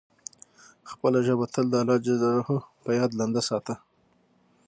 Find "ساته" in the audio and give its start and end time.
3.49-3.75